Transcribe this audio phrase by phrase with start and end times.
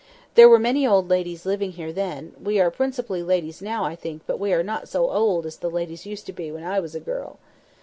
[0.33, 4.19] There were many old ladies living here then; we are principally ladies now, I know,
[4.25, 6.95] but we are not so old as the ladies used to be when I was
[6.95, 7.37] a girl.